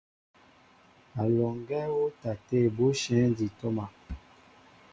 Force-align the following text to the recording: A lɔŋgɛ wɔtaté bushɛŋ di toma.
A 1.19 1.23
lɔŋgɛ 1.35 1.79
wɔtaté 1.97 2.59
bushɛŋ 2.77 3.25
di 3.37 3.47
toma. 3.57 3.85